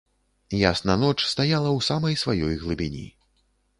Ясна 0.69 0.95
ноч 1.01 1.17
стаяла 1.33 1.69
ў 1.73 1.79
самай 1.91 2.15
сваёй 2.23 2.59
глыбіні. 2.63 3.05